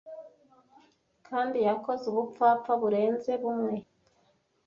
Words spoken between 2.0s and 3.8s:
ubupfapfa burenze bumwe